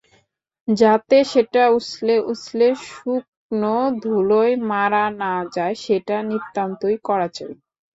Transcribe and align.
যাতে 0.67 1.17
সেটা 1.31 1.63
উছলে 1.77 2.15
উছলে 2.31 2.67
শুকনো 2.87 3.75
ধুলোয় 4.03 4.53
মারা 4.69 5.05
না 5.21 5.33
যায় 5.55 5.75
সেটা 5.83 6.15
নিতান্তই 6.29 6.95
করা 7.07 7.27
চাই। 7.35 7.53